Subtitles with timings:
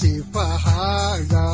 [0.00, 1.46] sifahaaga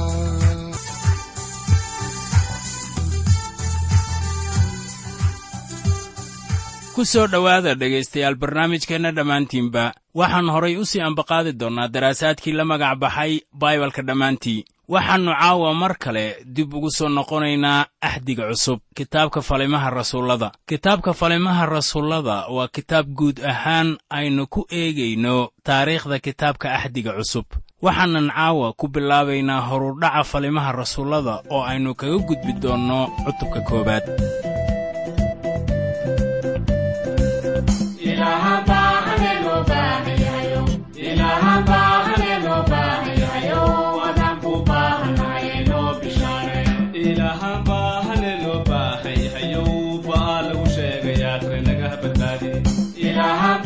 [6.95, 9.84] ku soo dhowaada dhegaystayaal barnaamijkeenna dhammaantiinba
[10.20, 15.95] waxaan horay u sii ambaqaadi doonnaa daraasaadkii la magac baxay baibalka dhammaantii waxaannu caawa mar
[15.98, 20.48] kale dib ugu soo noqonaynaa axdiga cusub kitaabka falimaha rasuullada.
[20.69, 27.47] Kitaabka falimaha rasuullada waa kitaab guud ahaan aynu ku eegayno taariikhda kitaabka axdiga cusub.
[27.83, 34.05] Waxaanan caawa ku bilaabaynaa horudhaca falimaha rasuullada oo aynu kaga gudbi doonno cutubka koowaad
[53.17, 53.66] ilaha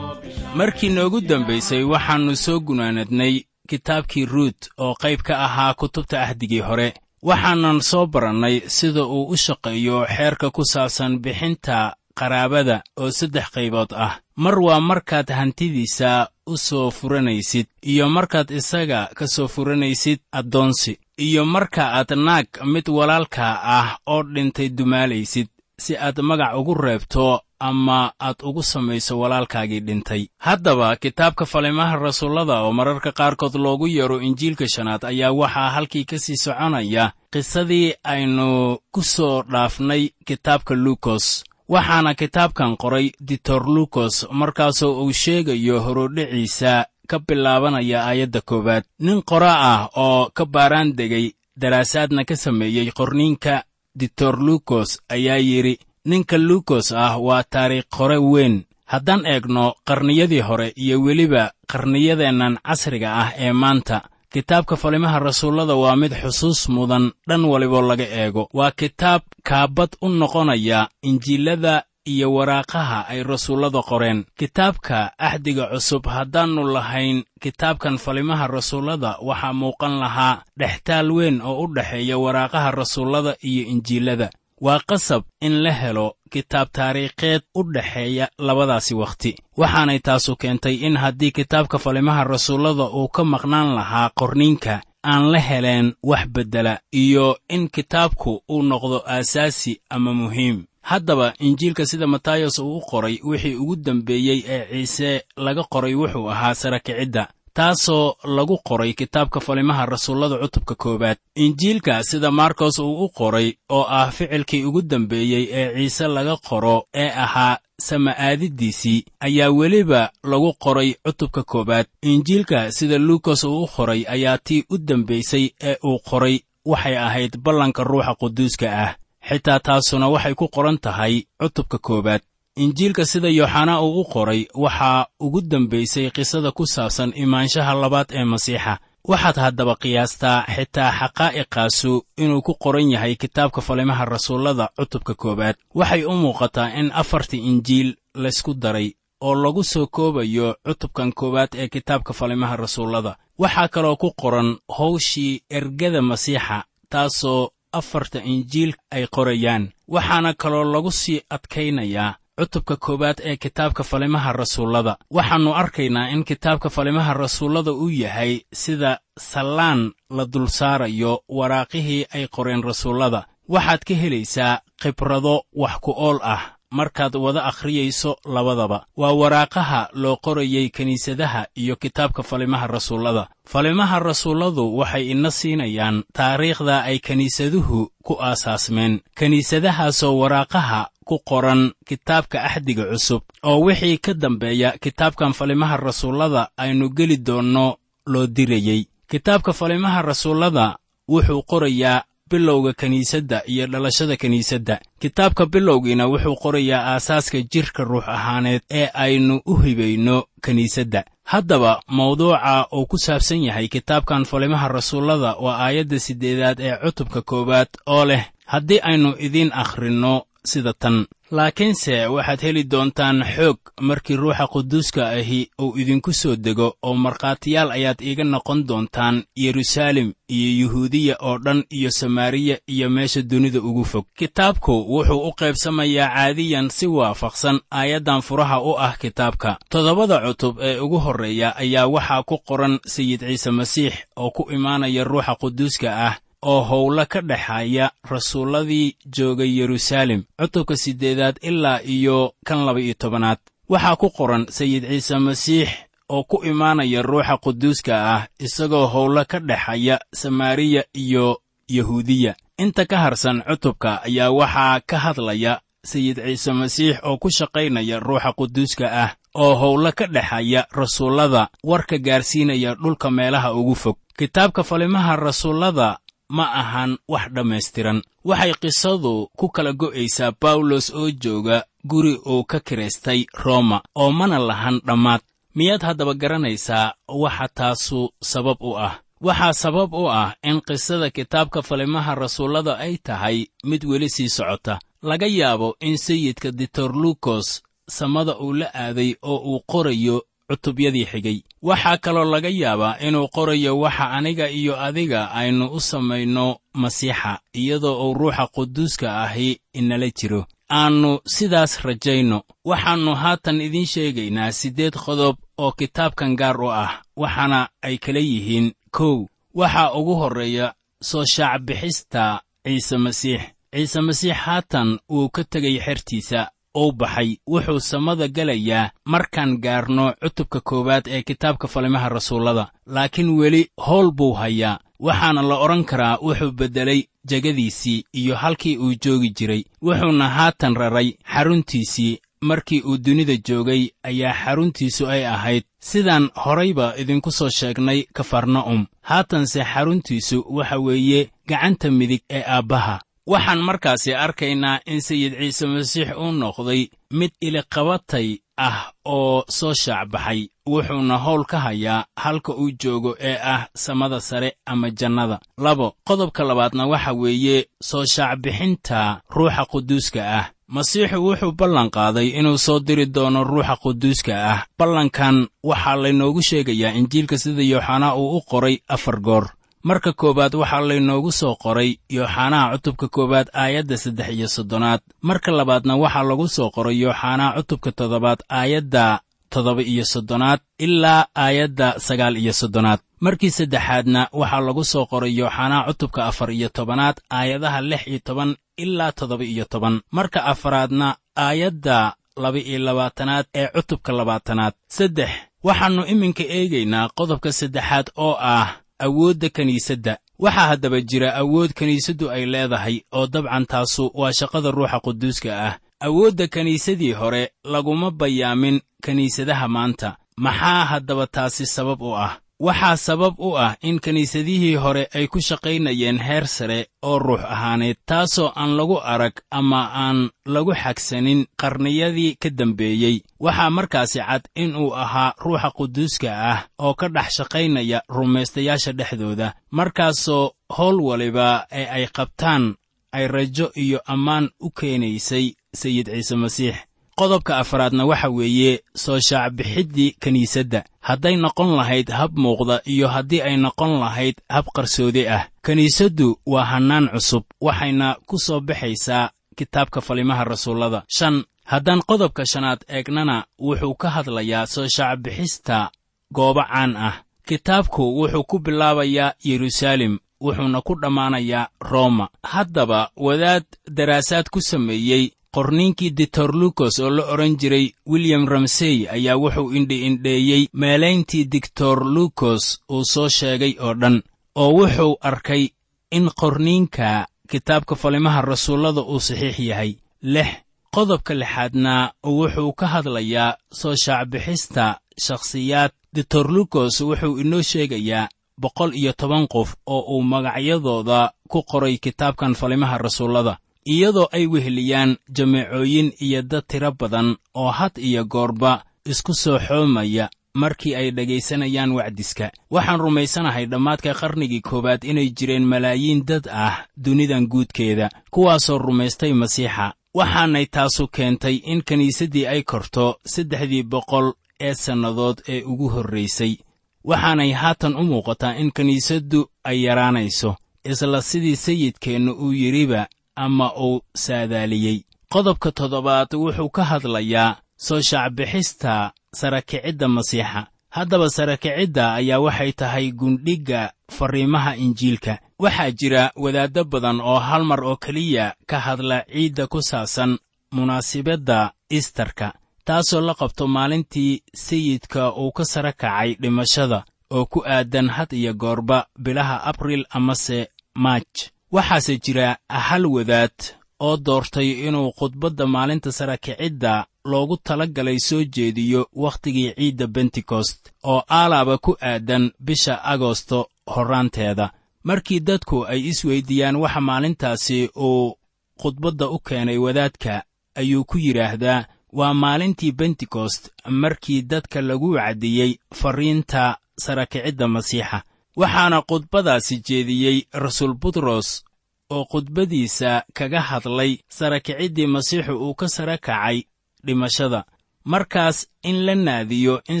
[0.60, 3.34] markii noogu dambaysay waxaannu soo gunaanadnay
[3.70, 6.94] kitaabkii ruut oo qayb ka ahaa kutubta ahdigii hore.
[7.22, 11.76] Waxaanan soo barannay sida uu u shaqeeyo xeerka ku saabsan bixinta
[12.18, 14.12] qaraabada oo saddex qaybood ah.
[14.36, 21.44] Mar waa markaad hantidiisa u soo furanaysid iyo markaad isaga ka soo furanaysid addoonsi iyo
[21.44, 23.44] marka aad naag mid walaalka
[23.76, 25.48] ah oo dhintay dumaalaysid
[25.78, 30.26] si aad magac ugu reebto ama aad ugu samayso walaalkaagii dhintay.
[30.38, 36.18] Haddaba kitaabka falimaha rasuullada oo mararka qaarkood loogu yeero injiilka shanaad ayaa waxaa halkii ka
[36.18, 45.02] sii soconaya qisadii aynu ku soo dhaafnay kitaabka luukos waxaana kitaabkan qoray ditor lukos markaasoo
[45.04, 48.84] uu sheegayo horodhiciisa ka bilaabanaya aayadda koowaad.
[48.98, 51.30] Nin qora ah oo ka baaraan degay
[51.60, 53.62] daraasaadna ka sameeyey qorniinka
[54.00, 58.64] ditor lukos ayaa yidhi ninka lukos ah waa taariikh qore weyn.
[58.86, 64.02] Haddaan eegno qarniyadii hore iyo weliba qarniyadeennan casriga ah ee maanta
[64.32, 68.48] kitaabka falimaha rasuullada waa mid xusuus mudan dhan waliboo laga eego.
[68.54, 74.24] Waa kitaab kaabad u noqonaya injiilada iyo waraaqaha ay rasuullada qoreen.
[74.38, 81.74] Kitaabka axdiga cusub haddaannu lahayn kitaabkan falimaha rasuullada waxaa muuqan lahaa dhextaal weyn oo u
[81.74, 84.30] dhexeeya waraaqaha rasuullada iyo injiilada
[84.60, 89.36] waa qasab in la helo kitaab taariikheed u dhexeeya labadaasi wakhti.
[89.56, 95.38] Waxaanay taasu keentay in haddii kitaabka falimaha rasuullada uu ka maqnaan lahaa qorniinka aan la
[95.38, 100.64] heleen wax beddela iyo in kitaabku uu noqdo aasaasi ama muhiim.
[100.82, 106.30] Haddaba injiilka sida matayos uu u qoray wixii ugu dambeeyey ee ciise laga qoray wuxuu
[106.30, 107.28] ahaa sarakicidda
[107.60, 111.16] taasoo lagu qoray kitaabka falimaha rasuullada cutubka koowaad.
[111.34, 116.84] Injiilka sida markos uu u qoray oo ah ficilkii ugu dambeeyey ee ciise laga qoro
[116.94, 117.58] ee ahaa
[117.88, 121.86] sama'aadiddiisii ayaa weliba lagu qoray cutubka koowaad.
[122.02, 127.36] Injiilka sida luukas uu u qoray ayaa tii u dambaysay ee uu qoray waxay ahayd
[127.44, 128.94] ballanka ruuxa quduuska ah.
[129.28, 132.20] Xitaa taasuna waxay ku qoran tahay cutubka koowaad
[132.56, 138.24] injiilka sida yooxanaa uu u qoray waxaa ugu dambaysay qisada ku saabsan imaanshaha labaad ee
[138.24, 138.78] masiixa.
[139.08, 145.56] Waxaad haddaba qiyaastaa xitaa xaqaa'iqaasu inuu ku qoran yahay kitaabka falimaha rasuullada cutubka koowaad.
[145.74, 151.68] Waxay u muuqataa in afartii injiil laysku daray oo lagu soo koobayo cutubkan koowaad ee
[151.68, 153.16] kitaabka falimaha rasuullada.
[153.38, 159.70] Waxaa kaloo ku qoran hawshii ergada masiixa taasoo afarta injiil ay qorayaan.
[159.88, 164.96] Waxaana kaloo lagu sii adkaynayaa cutubka koowaad ee kitaabka falimaha rasuullada.
[165.16, 172.26] Waxaannu arkaynaa in kitaabka falimaha rasuullada uu yahay sida sallaan la dul saarayo waraaqihii ay
[172.36, 173.20] qoreen rasuullada.
[173.48, 178.84] Waxaad ka helaysaa khibrado wax ku ool ah markaad wada akhriyayso labadaba.
[178.96, 183.28] Waa waraaqaha loo qorayey kiniisadaha iyo kitaabka falimaha rasuullada.
[183.44, 189.00] Falimaha rasuulladu waxay ina siinayaan taariikhda ay kiniisaduhu ku aasaasmeen.
[189.18, 196.88] Kiniisadahaasoo waraaqaha ku qoran kitaabka axdiga cusub oo wixii ka dambeeya kitaabkan falimaha rasuullada aynu
[196.94, 197.76] geli doonno
[198.06, 200.76] loo dirayey kitaabka falimaha rasuullada
[201.08, 208.62] wuxuu qorayaa bilowga kiniisadda iyo dhalashada kiniisadda kitaabka bilowgiina wuxuu qorayaa aasaaska jidhka ruux ahaaneed
[208.70, 215.58] ee aynu u hibayno kiniisadda haddaba mawduuca uu ku saabsan yahay kitaabkan falimaha rasuullada waa
[215.66, 221.06] aayadda siddeedaad ee cutubka koowaad oo leh haddii aynu idiin akhrinno sida tan.
[221.30, 227.70] Laakiinse waxaad heli doontaan xoog markii ruuxa quduuska ahi uu idinku soo dego oo markhaatiyaal
[227.70, 233.84] ayaad iiga noqon doontaan yeruusaalem iyo yuhuudiya oo dhan iyo samaariya iyo meesha dunida ugu
[233.84, 234.04] fog.
[234.18, 239.58] Kitaabku wuxuu u qaybsamayaa caadiyan si waafaqsan aayaddan furaha u ah kitaabka.
[239.70, 245.04] Toddobada cutub ee ugu horreeya ayaa waxaa ku qoran sayid ciise masiix oo ku imaanaya
[245.04, 252.64] ruuxa quduuska ah oo howlo ka dhexeeya rasuulladii joogay yeruusaalem cutubka siddeedaad ilaa iyo kan
[252.66, 253.38] laba-iyo tobanaad.
[253.68, 255.68] Waxaa ku qoran sayid ciise masiix
[256.08, 262.34] oo ku imaanaya ruuxa quduuska ah isagoo howlo ka dhexeeya samaariya iyo yahuudiya.
[262.58, 268.32] Inta ka harsan cutubka ayaa waxaa ka hadlaya sayid ciise masiix oo ku shaqaynaya ruuxa
[268.32, 273.96] quduuska ah oo howlo ka dhexeeya rasuullada warka gaarsiinaya dhulka meelaha ugu fog.
[274.18, 275.98] Kitaabka falimaha rasuullada
[276.36, 277.98] ma ahan wax dhammaystiran.
[278.28, 281.58] Waxay qisadu ku kala go'aysaa bawlos oo jooga
[281.90, 285.20] guri uu ka kiraystay roma oo mana lahan dhammaad.
[285.56, 288.94] Miyaad haddaba garanaysaa waxa taasu sabab u ah?
[289.26, 294.78] Waxaa sabab u ah in qisada kitaabka falimaha rasuullada ay tahay mid weli sii socota.
[295.02, 300.16] Laga yaabo in sayidka ditorlukos samada uu la aaday oo uu qorayo
[300.50, 301.38] cutubyadii xigay.
[301.62, 307.96] Waxaa kaloo laga yaabaa inuu qorayo waxa aniga iyo adiga aynu u samayno masiixa iyadoo
[308.10, 310.46] uu ruuxa quduuska ahi inala jiro.
[310.72, 312.42] Aannu sidaas rajayno.
[312.64, 318.72] Waxaannu haatan idiin sheegaynaa siddeed qodob oo kitaabkan gaar u ah waxaana ay kala yihiin
[318.90, 319.26] kow.
[319.54, 323.40] Waxaa ugu horreeya soo shaacbixista ciise masiix.
[323.74, 330.60] Ciise masiix haatan wuu ka tegay xertiisa uu baxay wuxuu samada gelayaa markaan gaarno cutubka
[330.60, 332.70] koowaad ee kitaabka falimaha rasuullada.
[332.86, 338.94] Laakiin weli howl buu hayaa waxaana la odhan karaa wuxuu beddelay jegadiisii iyo halkii uu
[339.04, 339.64] joogi jiray.
[339.82, 345.64] Wuxuuna haatan raray xaruntiisii markii uu dunida joogay ayaa xaruntiisu ay ahayd.
[345.80, 348.86] Sidaan horayba idinku soo sheegnay kafarna'um.
[349.02, 356.08] Haatanse xaruntiisu waxa weeye gacanta midig ee aabbaha waxaan markaasi arkaynaa in sayid ciise masiix
[356.16, 360.48] uu noqday mid iliqabatay ah oo soo shaacbaxay.
[360.68, 365.40] Wuxuuna howl ka hayaa halka uu joogo ee ah samada sare ama jannada.
[365.58, 370.46] Labo qodobka labaadna waxa weeye soo shaacbixinta ruuxa quduuska ah.
[370.68, 374.66] Masiixu wuxuu ballan qaaday inuu soo diri doono ruuxa quduuska ah.
[374.78, 379.46] Ballankan waxaa laynoogu sheegayaa injiilka sida yooxanaa uu u qoray afar goor
[379.88, 385.00] marka koowaad waxaa laynoogu soo qoray yooxanaha cutubka koowaad aayadda saddex iyo soddonaad.
[385.22, 389.20] Marka labaadna waxaa lagu soo qoray yooxanaha cutubka toddobaad aayadda
[389.52, 393.00] toddoba iyo soddonaad ilaa aayadda sagaal iyo soddonaad.
[393.20, 398.56] Markii saddexaadna waxaa lagu soo qoray yooxanaha cutubka afar iyo tobanaad aayadaha lix iyo toban
[398.76, 400.00] ilaa toddoba iyo toban.
[400.12, 404.72] Marka afaraadna aayadda laba iyo labaatanaad ee cutubka labaatanaad.
[404.88, 405.30] Saddex
[405.64, 408.68] waxaannu iminka eegaynaa qodobka saddexaad oo ah
[409.06, 410.12] awoodda kiniisadda
[410.44, 415.74] waxaa haddaba jira awood kiniisaddu ay leedahay oo dabcan taasu waa shaqada ruuxa quduuska ah.
[416.06, 420.16] Awoodda kiniisadii hore laguma bayaamin kiniisadaha maanta.
[420.36, 425.40] Maxaa haddaba taasi sabab u ah waxaa sabab u ah in kiniisadihii hore ay ku
[425.40, 430.18] shaqaynayeen heer sare oo ruux ahaaneed taasoo aan lagu arag ama aan
[430.54, 433.16] lagu xagsanin qarniyadii ka dambeeyey.
[433.40, 439.54] Waxaa markaasi cad in uu ahaa ruuxa quduuska ah oo ka dhex shaqaynaya rumaystayaasha dhexdooda
[439.70, 442.74] markaasoo howl waliba ee ay qabtaan
[443.12, 446.76] ay rajo iyo ammaan u keenaysay sayid ciise masiix
[447.20, 448.72] qodobka afraadna waxa weeye
[449.02, 455.28] soo shaacbixiddii kiniisadda hadday noqon lahayd hab muuqda iyo haddii ay noqon lahayd hab qarsoodi
[455.28, 455.44] ah.
[455.66, 461.02] Kiniisaddu waa hannaan cusub waxayna ku soo baxaysaa kitaabka falimaha rasuullada.
[461.16, 465.90] Shan haddaan qodobka shanaad eegnana wuxuu ka hadlayaa soo shaacbixista
[466.32, 467.14] goobo caan ah.
[467.48, 472.28] Kitaabku wuxuu ku bilaabayaa yeruusaalem wuxuuna ku dhammaanayaa rooma.
[472.52, 473.64] Haddaba wadaad
[473.96, 475.24] daraasaad ku sameeyey
[475.56, 483.04] qorniinkii ditorlukos oo la odhan jiray william ramsey ayaa wuxuu indhi-indheeyey meelayntii dictor lukos uu
[483.12, 484.22] soo sheegay oo dhan
[484.54, 485.68] oo wuxuu arkay
[486.12, 489.94] in qorniinka kitaabka falimaha rasuullada uu saxiix yahay.
[490.22, 490.48] Lix
[490.94, 498.28] qodobka lixaadna wuxuu ka hadlayaa soo shaacbixista shakhsiyaad ditorlukos wuxuu inoo sheegayaa
[498.62, 505.16] boqol iyo toban qof oo uu magacyadooda ku qoray kitaabkan falimaha rasuullada iyadoo ay weheliyaan
[505.36, 511.92] jameecooyin iyo dad tiro badan oo had iyo goorba isku soo xoomaya markii ay dhegaysanayaan
[511.92, 512.50] wacdiska.
[512.70, 519.92] Waxaan rumaysanahay dhammaadka qarnigii koowaad inay jireen malaayiin dad ah dunidan guudkeeda kuwaasoo rumaystay masiixa.
[520.14, 526.56] Waxaanay taasu keentay in kiniisaddii ay korto saddexdii boqol ee sannadood ee ugu horraysay
[527.04, 533.06] waxaanay haatan u muuqataa in kiniisaddu ay yaraanayso isla sidii sayidkeennu uu yidhiba
[533.36, 535.04] ama uu saadaaliyey.
[535.32, 540.66] Qodobka toddobaad wuxuu ka hadlayaa soo shaacbixista sarakicidda masiixa.
[540.90, 545.38] Haddaba sarakicidda ayaa waxay tahay gundhigga farriimaha injiilka.
[545.58, 550.38] Waxaa jira wadaaddo badan oo hal mar oo keliya ka hadla ciidda ku saabsan
[550.72, 552.52] munaasibadda istarka
[552.84, 558.54] taasoo la qabto maalintii sayidka uu ka sara kacay dhimashada oo ku aadan had iyo
[558.54, 561.28] goorba bilaha abriil amase maaj
[561.72, 563.56] waxaase jira hal wadaad
[564.00, 571.22] oo doortay inuu khudbadda maalinta sarakicidda loogu tala galay soo jeediyo wakhtigii ciidda bentekost oo
[571.30, 574.70] aalaaba ku aadan bisha agosto horraanteeda.
[575.04, 578.36] Markii dadku ay isweyddiiyaan waxa maalintaasi uu
[578.82, 580.42] khudbadda u keenay wadaadka
[580.74, 588.22] ayuu ku yidhaahdaa waa maalintii bentekost markii dadka lagu wacdiyey farriinta sarakicidda masiixa
[588.56, 591.64] waxaana khudbadaasi jeediyey rasuul butros
[592.10, 596.62] oo khudbadiisa kaga hadlay sarakiciddii masiixu uu ka sara kacay
[597.04, 597.64] dhimashada.
[598.04, 600.00] Markaas in la naadiyo in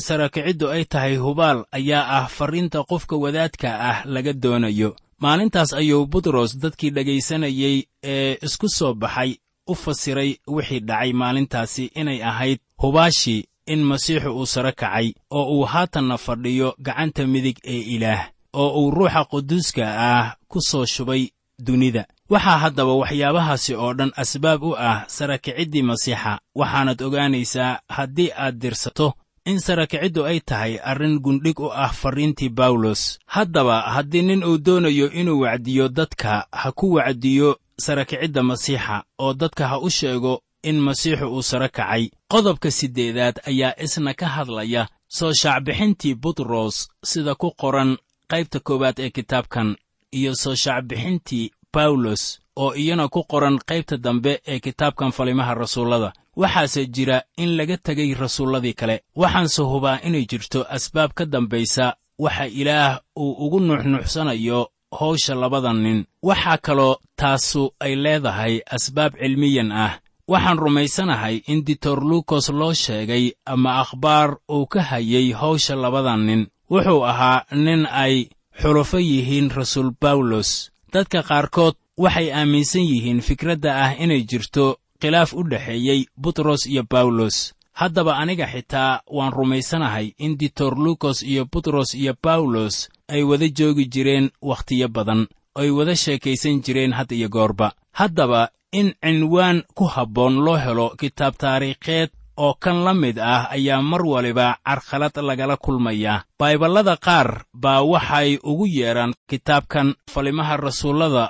[0.00, 4.96] sarakiciddu ay tahay hubaal ayaa ah farriinta qofka wadaadka ah laga doonayo.
[5.20, 9.36] Maalintaas ayuu butros dadkii dhegaysanayey ee isku soo baxay
[9.66, 15.64] u fasiray wixii dhacay maalintaasi inay ahayd hubaashii in masiixu uu sare kacay oo uu
[15.64, 21.28] haatanna fadhiyo gacanta midig ee ilaah oo uu ruuxa quduuska ah ku soo shubay
[21.58, 22.04] dunida.
[22.30, 29.12] Waxaa haddaba waxyaabahaasi oo dhan asbaab u ah sarakiciddii masiixa waxaanad ogaanaysaa haddii aad dirsato
[29.44, 35.10] in sarakiciddu ay tahay arrin gundhig u ah farriintii bawlos haddaba haddii nin uu doonayo
[35.12, 41.26] inuu wacdiyo dadka ha ku wacdiyo sarakicidda masiixa oo dadka ha u sheego in masiixu
[41.26, 42.10] uu sare kacay.
[42.28, 47.96] Qodobka siddeedaad ayaa isna ka hadlaya soo shaacbixintii butros sida ku qoran
[48.30, 49.76] qaybta koowaad ee kitaabkan
[50.18, 52.22] iyo soo shaacbixintii bawlos
[52.56, 56.12] oo iyana ku qoran qaybta dambe ee kitaabkan falimaha rasuullada.
[56.36, 58.96] Waxaase jira in laga tegay rasuulladii kale.
[59.16, 64.68] Waxaanse hubaa inay jirto asbaab ka dambaysa waxa ilaah uu ugu nuuxnuuxsanayo
[64.98, 66.04] hawsha labada nin.
[66.22, 69.98] Waxaa kaloo taasu ay leedahay asbaab cilmiyan ah.
[70.28, 76.46] Waxaan rumaysanahay in ditor lukos loo sheegay ama akhbaar uu ka hayay hawsha labada nin
[76.70, 78.28] wuxuu ahaa nin ay
[78.60, 84.66] xulufo yihiin rasuul bawlos dadka qaarkood waxay aaminsan yihiin fikradda ah inay jirto
[85.00, 87.36] khilaaf u dhexeeyey butros iyo bawlos
[87.80, 93.84] haddaba aniga xitaa waan rumaysanahay in ditor lukos iyo butros iyo bawlos ay wada joogi
[93.92, 95.26] jireen wakhtiyo badan
[95.60, 97.72] oy wada sheekaysan jireen had iyo goorba.
[97.92, 102.10] Haddaba in cinwaan ku habboon loo helo kitaab taariikheed
[102.44, 106.14] oo kan la mid ah ayaa mar waliba carkhalad lagala kulmaya.
[106.40, 111.24] Bayballada qaar baa waxay ugu yeedhaan kitaabkan falimaha rasuullada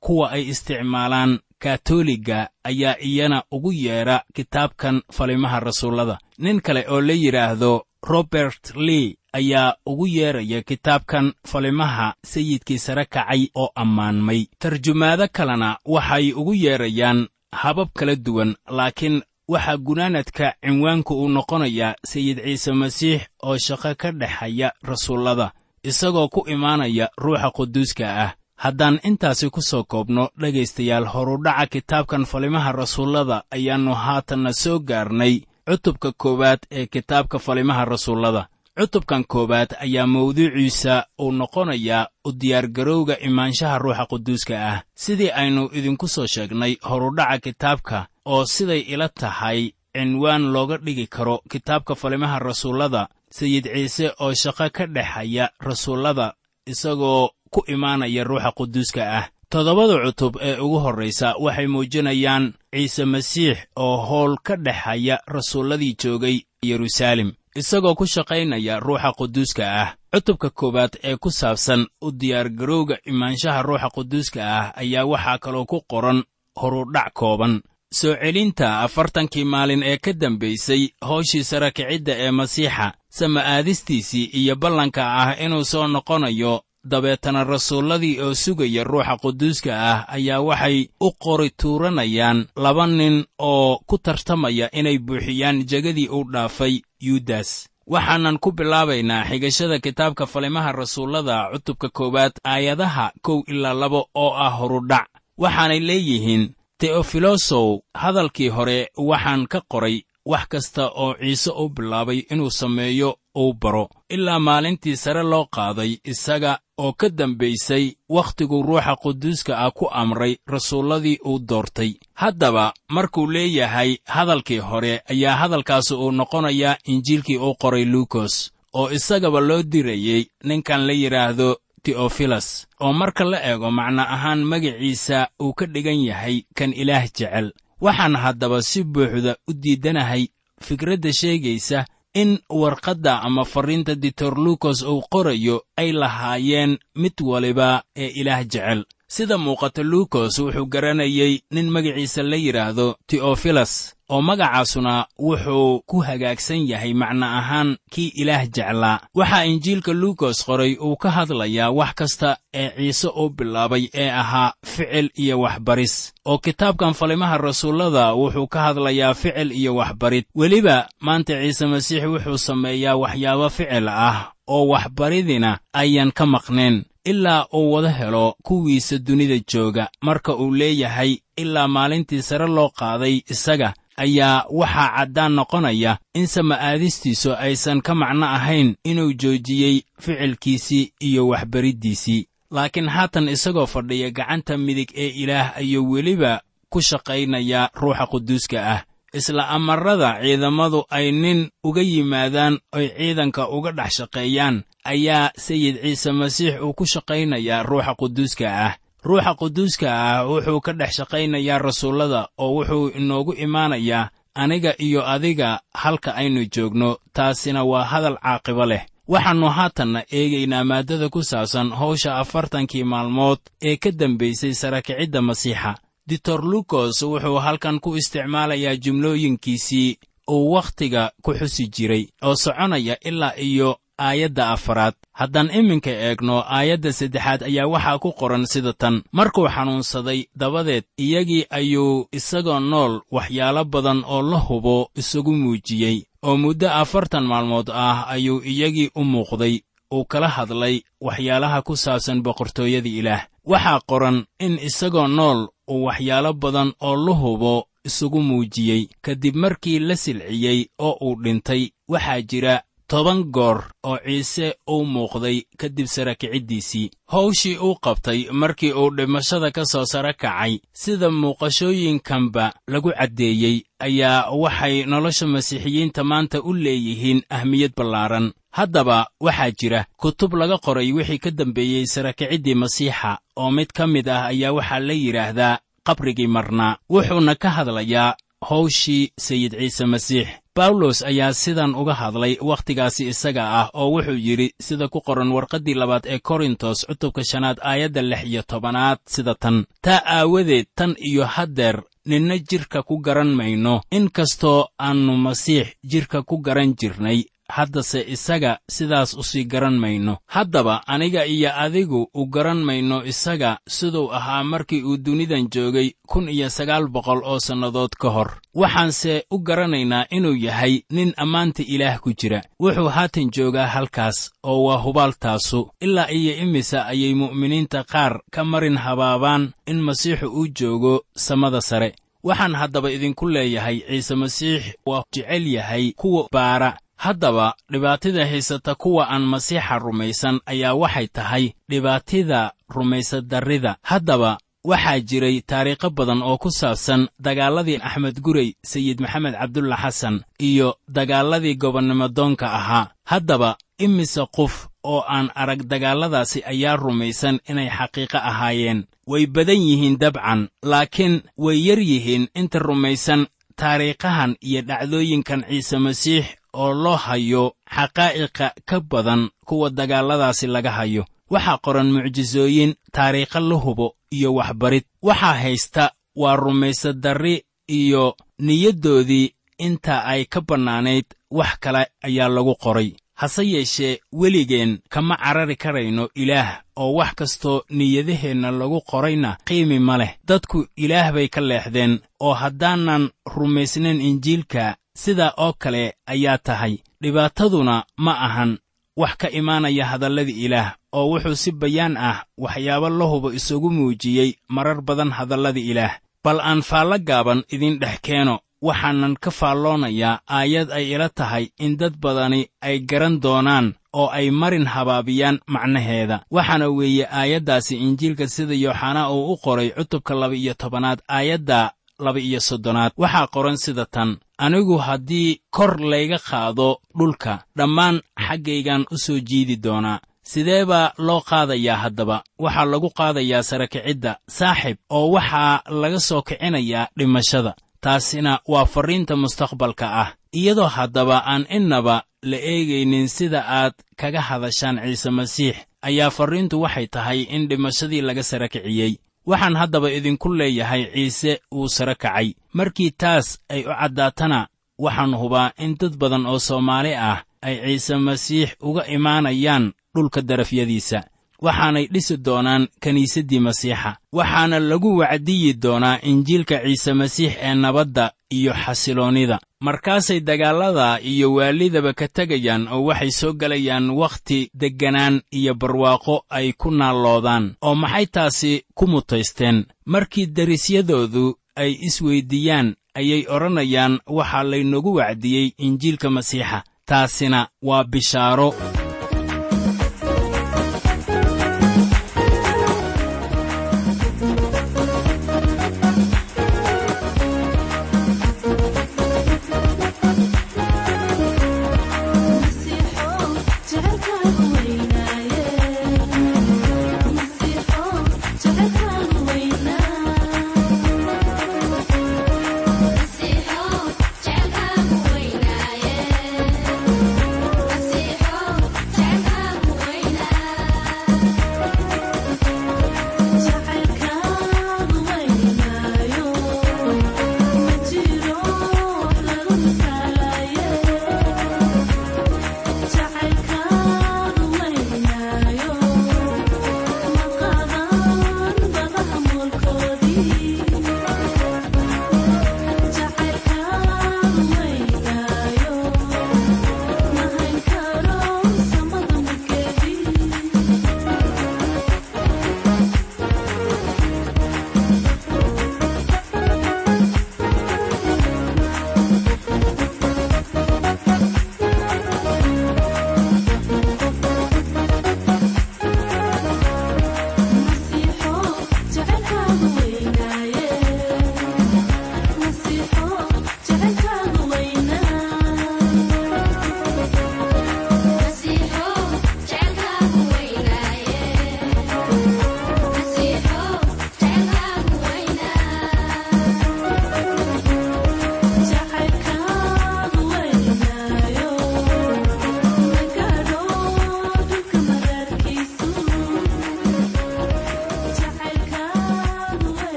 [0.00, 6.18] kuwa ay isticmaalaan katoliga ayaa iyana ugu yeedha kitaabkan falimaha rasuullada.
[6.38, 13.48] Nin kale oo la yidhaahdo robert lee ayaa ugu yeedhaya kitaabkan falimaha sayidkii sare kacay
[13.54, 14.46] oo ammaanmay.
[14.58, 22.38] Tarjumaado kalena waxay ugu yeedhayaan habab kala duwan laakiin waxaa gunaanadka cinwaanku uu noqonayaa sayid
[22.44, 28.32] ciise masiix oo shaqo ka dhexaya rasuullada isagoo ku imaanaya ruuxa quduuska ah.
[28.58, 35.34] Haddaan intaasi ku soo koobno dhegaystayaal horudhaca kitaabkan falimaha rasuullada ayaannu haatanna soo gaarnay
[35.68, 43.78] cutubka koowaad ee kitaabka falimaha rasuullada cutubkan koowaad ayaa mawduuciisa uu noqonayaa u diyaargarowga imaanshaha
[43.78, 44.82] ruuxa quduuska ah.
[44.94, 51.42] Sidii aynu idinku soo sheegnay horudhaca kitaabka oo siday ila tahay cinwaan looga dhigi karo
[51.50, 56.34] kitaabka falimaha rasuullada sayid ciise oo shaqo ka dhexaya rasuullada
[56.66, 59.28] isagoo ku imaanaya ruuxa quduuska ah.
[59.50, 66.40] Toddobada cutub ee ugu horraysa waxay muujinayaan ciise masiix oo howl ka dhexaya rasuulladii joogay
[66.62, 69.88] yeruusaalem isagoo ku shaqaynaya ruuxa quduuska ah.
[70.14, 75.78] Cutubka koowaad ee ku saabsan u diyaargarowga imaanshaha ruuxa quduuska ah ayaa waxaa kaloo ku
[75.90, 76.22] qoran
[76.60, 77.60] horudhac kooban.
[77.92, 85.02] Soo celinta afartankii maalin ee ka dambaysay hawshii sarakicidda ee masiixa sama aadistiisii iyo ballanka
[85.22, 91.50] ah inuu soo noqonayo dabeetana rasuulladii oo sugaya ruuxa quduuska ah ayaa waxay u qori
[91.50, 99.24] tuuranayaan laba nin oo ku tartamaya inay buuxiyaan jegadii uu dhaafay yuudas waxaanan ku bilaabaynaa
[99.28, 106.54] xigashada kitaabka falimaha rasuullada cutubka koowaad aayadaha kow ilaa laba oo ah horudhac waxaanay leeyihiin
[106.78, 113.52] teofilosow hadalkii hore waxaan ka qoray wax kasta oo ciise u bilaabay inuu sameeyo uu
[113.60, 113.88] baro.
[114.08, 120.36] Ilaa maalintii sare loo qaaday isaga oo ka dambaysay wakhtiguu ruuxa quduuska ah ku amray
[120.46, 121.92] rasuulladii uu doortay.
[122.14, 128.34] Haddaba markuu leeyahay hadalkii hore ayaa hadalkaasi uu noqonayaa injiilkii uu qoray luukos
[128.72, 135.28] oo isagaba loo dirayey ninkan la yidhaahdo teofilas oo marka la eego macno ahaan magaciisa
[135.42, 140.22] uu ka dhigan yahay kan ilaah jecel waxaan haddaba si buuxda u diidanahay
[140.66, 148.10] fikradda sheegaysa in warqadda ama farriinta ditor lukos uu qorayo ay lahaayeen mid waliba ee
[148.20, 155.80] ilaah jecel sida muuqata lukos wuxuu garanayey nin magaciisa la yidhaahdo teofilas oo magacaasuna wuxuu
[155.86, 159.00] ku hagaagsan yahay macno ahaan kii ilaah jeclaa.
[159.14, 164.52] Waxaa injiilka lukos qoray uu ka hadlayaa wax kasta ee ciise uu bilaabay ee ahaa
[164.64, 170.24] ficil iyo waxbaris oo kitaabkan falimaha rasuullada wuxuu ka hadlayaa ficil iyo waxbarid.
[170.34, 177.46] Weliba maanta ciise masiix wuxuu sameeyaa waxyaabo ficil ah oo waxbaridina ayaan ka maqnayn ilaa
[177.54, 179.88] uu wada helo kuwiisa dunida jooga.
[180.00, 187.30] Marka uu leeyahay ilaa maalintii sare loo qaaday isaga ayaa waxaa caddaan noqonaya in sama'aadistiisu
[187.34, 194.90] aysan ka macno ahayn inuu joojiyey ficilkiisii iyo waxbariddiisii laakiin haatan isagoo fadhiya gacanta midig
[194.94, 196.40] ee ilaah ayuu weliba
[196.70, 198.80] ku shaqaynayaa ruuxa quduuska ah
[199.12, 206.12] isla amarada ciidamadu ay nin uga yimaadaan oy ciidanka uga dhex shaqeeyaan ayaa sayid ciise
[206.12, 208.74] masiix uu ku shaqaynayaa ruuxa quduuska ah.
[209.04, 215.60] Ruuxa quduuska ah wuxuu ka dhex shaqaynayaa rasuullada oo wuxuu inoogu imaanayaa aniga iyo adiga
[215.74, 218.82] halka aynu joogno taasina waa hadal caaqibo leh.
[219.08, 225.74] Waxaannu haatanna eegaynaa maaddada ku saabsan hawsha afartankii maalmood ee ka dambaysay sarakicidda masiixa
[226.08, 229.98] ditor lukos wuxuu halkan ku isticmaalayaa jumlooyinkiisii
[230.30, 234.94] uu wakhtiga ku xusi jiray oo soconaya ilaa iyo aayadda afaraad.
[235.12, 239.02] Haddaan iminka eegno aayadda saddexaad ayaa waxaa ku qoran sida tan.
[239.12, 246.36] Markuu xanuunsaday dabadeed iyagii ayuu isagoo nool waxyaalo badan oo la hubo isagu muujiyey oo
[246.36, 249.54] muddo afartan maalmood ah ayuu iyagii u muuqday
[249.94, 253.22] uu kala hadlay waxyaalaha ku saabsan boqortooyada ilaah.
[253.44, 258.88] Waxaa qoran in isagoo nool uu waxyaalo badan oo la hubo isugu muujiyey.
[259.02, 265.42] Kadib markii la silciyey oo uu dhintay waxaa jira toban goor oo ciise uu muuqday
[265.60, 272.90] kadib sarakiciddiisii hawshii uu qabtay markii uu dhimashada ka soo sara kacay sida muuqashooyinkanba lagu
[272.98, 278.32] caddeeyey ayaa waxay nolosha masiixiyiinta maanta u leeyihiin ahmiyad ballaaran.
[278.50, 284.08] Haddaba waxaa jira kutub laga qoray wixii ka dambeeyey sarakiciddii masiixa oo mid ka mid
[284.08, 286.78] ah ayaa waxaa la yidhaahdaa qabrigii marnaa.
[286.90, 288.16] Wuxuuna ka hadlayaa
[288.48, 294.48] hawshii sayid ciise masiix bawlos ayaa sidan uga hadlay wakhtigaasi isaga ah oo wuxuu yidhi
[294.66, 299.56] sida ku qoran warqaddii labaad ee korintos cutubka shanaad aayadda lix iyo tobanaad sida tan
[299.84, 301.76] taa aawadeed tan iyo haddeer
[302.10, 303.74] ninna jidhka ku garan mayno.
[303.96, 307.18] In kastoo aannu masiix jidhka ku garan jirnay
[307.48, 310.16] haddase isaga sidaas u sii garan mayno.
[310.26, 316.28] Haddaba aniga iyo adigu u garan mayno isaga siduu ahaa markii uu dunidan joogay kun
[316.28, 318.30] iyo sagaal boqol oo sannadood ka hor.
[318.54, 322.42] Waxaanse u garanaynaa inuu yahay nin ammaanta ilaah ku jira.
[322.60, 328.76] Wuxuu haatan joogaa halkaas oo waa hubaaltaasu ilaa iyo imisa ayay mu'miniinta qaar ka marin
[328.76, 331.94] habaabaan in masiixu uu joogo samada sare.
[332.24, 339.06] Waxaan haddaba idinku leeyahay ciise masiix waa jecel yahay kuwa baara haddaba dhibaatida haysata kuwa
[339.10, 343.76] aan masiixa rumaysan ayaa waxay tahay dhibaatida rumaysadarrida.
[343.82, 350.16] Haddaba waxaa jiray taariikho badan oo ku saabsan dagaalladii axmed gurey sayid maxamed cabdulla xasan
[350.48, 352.90] iyo dagaalladii gobonnimodoonka ahaa.
[353.04, 358.84] Haddaba imise qof oo aan arag dagaalladaasi ayaa rumaysan inay xaqiiqo ahaayeen.
[359.06, 366.26] Way badan yihiin dabcan laakiin way yar yihiin inta rumaysan taariikhahan iyo dhacdooyinkan ciise masiix
[366.62, 367.44] oo loo hayo
[367.76, 371.04] xaqaa'iqa ka badan kuwa dagaalladaasi laga hayo.
[371.32, 374.84] Waxaa qoran mucjisooyin taariikho la hubo iyo waxbarid.
[375.02, 375.84] Waxaa haysta
[376.16, 377.36] waa rumaysadarri
[377.68, 382.92] iyo niyaddoodii inta ay ka bannaanayd wax kale ayaa lagu qoray.
[383.14, 389.96] Hase yeeshee weligeen kama carari karayno ilaah oo wax kastoo niyadaheenna lagu qorayna qiimi ma
[389.98, 390.12] leh.
[390.28, 397.84] Dadku ilaah bay ka leexdeen oo haddaanan rumaysnayn injiilka sidaa oo kale ayaa tahay dhibaataduna
[398.04, 398.58] ma ahan.
[399.00, 404.30] Wax ka imaanaya hadalladii ilaah oo wuxuu si bayaan ah waxyaabo la hubo isugu muujiyey
[404.48, 405.94] marar badan hadalladii ilaah.
[406.24, 411.76] Bal aan faallo gaaban idin dhex keeno waxaanan ka faalloonayaa aayad ay ila tahay in
[411.80, 416.16] dad badani ay garan doonaan oo ay marin habaabiyaan macnaheeda.
[416.30, 422.92] Waxaana weeye aayaddaasi injiilka sida yooxanaa uu u qoray cutubka laba-iyo tobanaad aayadda laba-iyo soddonaad.
[422.96, 429.56] Waxaa qoran sida tan anigu haddii kor layga qaado dhulka dhammaan xaggaygaan u soo jiidi
[429.64, 430.00] doonaa.
[430.22, 432.22] Sidee baa loo qaadayaa haddaba?
[432.38, 437.54] Waxaa lagu qaadayaa sarakicidda saaxib oo waxaa laga soo kicinayaa dhimashada.
[437.80, 440.08] Taasina waa farriinta mustaqbalka ah.
[440.34, 446.86] Iyadoo haddaba aan innaba la eegaynin sida aad kaga hadashaan ciise masiix ayaa farriintu waxay
[446.86, 448.92] tahay in dhimashadii laga sara kiciyey
[449.30, 452.28] waxaan haddaba idinku leeyahay ciise wuu sara kacay.
[452.52, 454.40] Markii taas ay u caddaatana
[454.84, 459.64] waxaan hubaa in dad badan oo soomaali ah ay ciise masiix uga imaanayaan
[459.94, 461.00] dhulka darafyadiisa.
[461.44, 463.90] Waxaanay dhisi doonaan kiniisaddii masiixa.
[464.12, 471.92] Waxaana lagu wacdiyi doonaa injiilka ciise masiix ee nabadda iyo xasiloonnida markaasay dagaallada iyo waalidaba
[471.92, 478.06] ka tegayaan oo waxay soo gelayaan wakhti degganaan iyo barwaaqo ay ku naalloodaan oo maxay
[478.06, 479.66] taasi ku mutaysteen?
[479.86, 488.54] Markii derisyadoodu ay isweyddiiyaan ayay odhanayaan waxaa laynogu wacdiyey injiilka masiixa taasina waa bishaaro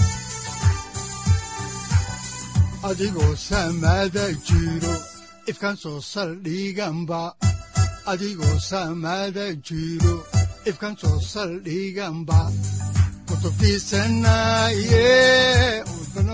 [2.83, 4.95] adigoo samada jiro
[5.47, 7.33] ifkan soo saldhiganba
[8.05, 9.53] adigoo saaciiday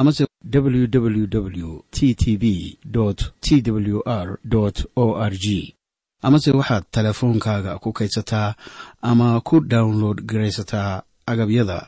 [0.00, 2.44] amase www t t b
[3.40, 4.38] t w r
[4.96, 5.74] o r g
[6.22, 8.54] amase waxaad teleefoonkaaga ku kaydsataa
[9.02, 11.78] ama ku download garaysataa agabyada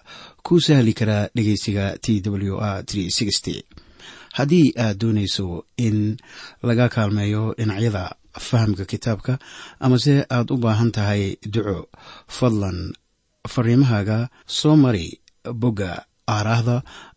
[0.45, 2.85] ku sahli karaa dhegeysiga t w r
[4.37, 6.17] haddii aad doonayso in
[6.63, 8.05] laga kaalmeeyo dhinacyada
[8.49, 9.39] fahamka kitaabka
[9.81, 11.89] amase aad u baahan tahay duco
[12.29, 12.93] fadlan
[13.49, 15.07] fariimahaaga soo mari
[15.55, 16.77] bogga aaraahda